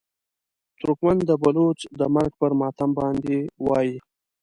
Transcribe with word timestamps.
ترکمن 0.79 1.17
د 1.29 1.31
بلوڅ 1.41 1.79
د 1.99 2.01
مرګ 2.15 2.31
پر 2.39 2.51
ماتم 2.59 2.89
باندې 2.99 3.37
وایي. 3.67 3.95